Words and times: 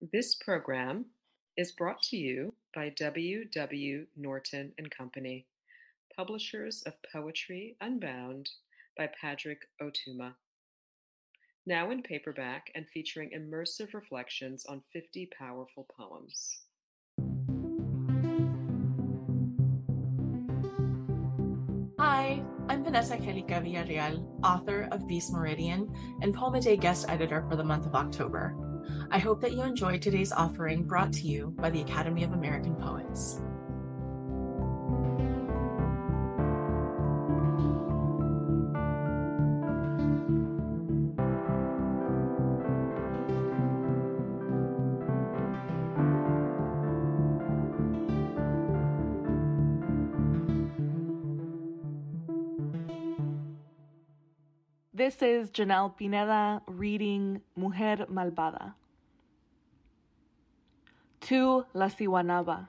This 0.00 0.34
program 0.34 1.04
is 1.58 1.72
brought 1.72 2.00
to 2.04 2.16
you 2.16 2.54
by 2.74 2.88
W. 2.88 3.44
W. 3.44 4.06
Norton 4.16 4.72
and 4.78 4.90
Company, 4.90 5.44
publishers 6.16 6.82
of 6.86 6.94
Poetry 7.12 7.76
Unbound 7.82 8.48
by 8.96 9.10
Padraig 9.20 9.58
Ó 9.82 9.90
Tuama. 9.92 10.32
Now 11.66 11.90
in 11.90 12.02
paperback 12.02 12.70
and 12.74 12.88
featuring 12.88 13.32
immersive 13.36 13.92
reflections 13.92 14.64
on 14.64 14.82
50 14.90 15.28
powerful 15.38 15.86
poems. 15.94 16.62
Hi, 21.98 22.42
I'm 22.70 22.82
Vanessa 22.82 23.16
Angelica 23.16 23.60
Villarreal, 23.60 24.24
author 24.42 24.88
of 24.92 25.06
Beast 25.06 25.30
Meridian 25.30 25.94
and 26.22 26.32
Poem 26.32 26.58
Day 26.58 26.78
guest 26.78 27.04
editor 27.10 27.44
for 27.50 27.56
the 27.56 27.64
month 27.64 27.84
of 27.84 27.94
October. 27.94 28.69
I 29.10 29.18
hope 29.18 29.40
that 29.40 29.52
you 29.52 29.62
enjoyed 29.62 30.02
today's 30.02 30.32
offering 30.32 30.84
brought 30.84 31.12
to 31.14 31.26
you 31.26 31.54
by 31.58 31.70
the 31.70 31.80
Academy 31.80 32.24
of 32.24 32.32
American 32.32 32.74
Poets. 32.76 33.40
This 55.00 55.22
is 55.22 55.50
Janel 55.50 55.96
Pineda 55.96 56.60
reading 56.66 57.40
Mujer 57.56 58.04
Malvada. 58.12 58.74
To 61.22 61.64
La 61.72 61.88
Siwanaba. 61.88 62.68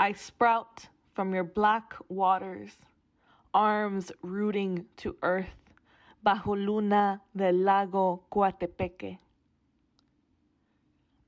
I 0.00 0.14
sprout 0.14 0.88
from 1.12 1.34
your 1.34 1.44
black 1.44 1.92
waters, 2.08 2.78
arms 3.52 4.10
rooting 4.22 4.86
to 4.96 5.16
earth, 5.22 5.60
bajo 6.24 6.56
luna 6.56 7.20
del 7.36 7.56
lago 7.56 8.22
Coatepeque. 8.32 9.18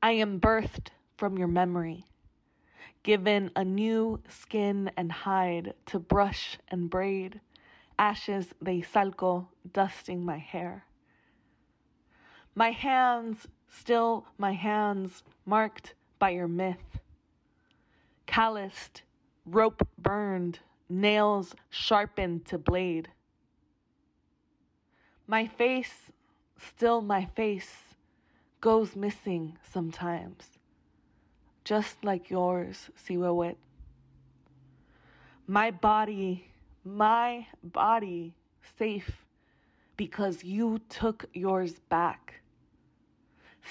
I 0.02 0.12
am 0.12 0.40
birthed 0.40 0.92
from 1.18 1.36
your 1.36 1.48
memory, 1.48 2.06
given 3.02 3.50
a 3.54 3.64
new 3.64 4.22
skin 4.30 4.90
and 4.96 5.12
hide 5.12 5.74
to 5.84 5.98
brush 5.98 6.58
and 6.68 6.88
braid 6.88 7.42
ashes 7.98 8.54
de 8.62 8.80
Izalco 8.82 9.46
dusting 9.72 10.24
my 10.24 10.38
hair. 10.38 10.84
My 12.54 12.70
hands, 12.70 13.46
still 13.68 14.26
my 14.38 14.52
hands, 14.52 15.22
marked 15.44 15.94
by 16.18 16.30
your 16.30 16.48
myth. 16.48 16.98
Calloused, 18.26 19.02
rope 19.46 19.86
burned, 19.98 20.60
nails 20.88 21.54
sharpened 21.70 22.46
to 22.46 22.58
blade. 22.58 23.08
My 25.26 25.46
face, 25.46 26.10
still 26.58 27.02
my 27.02 27.26
face, 27.36 27.94
goes 28.60 28.96
missing 28.96 29.56
sometimes, 29.72 30.58
just 31.64 32.02
like 32.02 32.30
yours, 32.30 32.90
Siwewet. 33.06 33.56
My 35.46 35.70
body 35.70 36.48
my 36.96 37.46
body 37.62 38.34
safe 38.78 39.24
because 39.96 40.42
you 40.42 40.80
took 40.88 41.26
yours 41.34 41.74
back. 41.88 42.40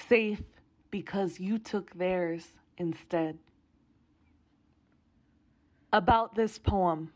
Safe 0.08 0.42
because 0.90 1.40
you 1.40 1.58
took 1.58 1.92
theirs 1.94 2.46
instead. 2.76 3.38
About 5.92 6.34
this 6.34 6.58
poem. 6.58 7.10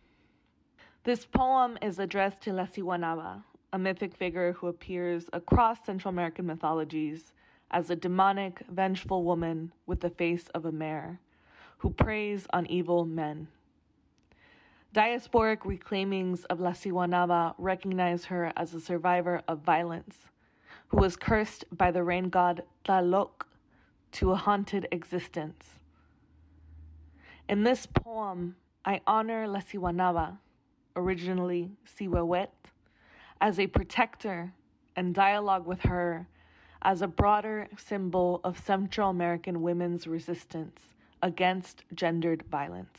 This 1.05 1.25
poem 1.25 1.79
is 1.83 1.99
addressed 1.99 2.41
to 2.43 2.53
La 2.53 2.67
Siwanaba, 2.67 3.43
a 3.73 3.79
mythic 3.79 4.17
figure 4.17 4.53
who 4.53 4.69
appears 4.69 5.27
across 5.33 5.85
Central 5.85 6.13
American 6.13 6.47
mythologies 6.47 7.33
as 7.71 7.91
a 7.91 7.97
demonic, 7.97 8.63
vengeful 8.71 9.25
woman 9.25 9.73
with 9.87 10.01
the 10.01 10.11
face 10.11 10.49
of 10.55 10.65
a 10.65 10.73
mare 10.73 11.21
who 11.79 11.91
preys 11.91 12.47
on 12.53 12.67
evil 12.67 13.05
men. 13.05 13.49
Diasporic 14.95 15.65
reclaimings 15.65 16.45
of 16.45 16.61
La 16.61 16.73
Siwanaba 16.73 17.55
recognize 17.57 18.27
her 18.27 18.53
as 18.59 18.75
a 18.75 18.81
survivor 18.81 19.41
of 19.49 19.61
violence, 19.61 20.29
who 20.89 20.99
was 20.99 21.17
cursed 21.17 21.65
by 21.73 21.91
the 21.91 22.03
rain 22.03 22.29
god 22.29 22.63
Tlaloc 22.85 23.47
to 24.13 24.33
a 24.33 24.37
haunted 24.37 24.87
existence. 24.93 25.77
In 27.49 27.65
this 27.65 27.87
poem, 27.87 28.57
I 28.85 29.01
honor 29.07 29.49
La 29.49 29.61
Siwanaba, 29.61 30.37
originally 30.95 31.71
Siwewet, 31.87 32.51
as 33.41 33.59
a 33.59 33.69
protector 33.69 34.53
and 34.95 35.15
dialogue 35.15 35.67
with 35.67 35.81
her 35.81 36.29
as 36.83 37.01
a 37.01 37.09
broader 37.09 37.67
symbol 37.79 38.43
of 38.45 38.59
Central 38.59 39.09
American 39.09 39.63
women's 39.63 40.07
resistance 40.07 40.81
against 41.23 41.83
gendered 41.95 42.43
violence. 42.43 42.99